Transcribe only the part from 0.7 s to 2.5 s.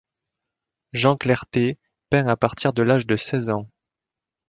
Jean Clerté peint à